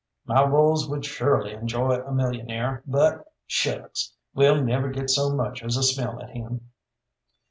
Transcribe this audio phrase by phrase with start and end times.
[0.25, 4.15] "My wolves would shorely enjoy a millionaire, but shucks!
[4.33, 6.71] We'll never get so much as a smell at him."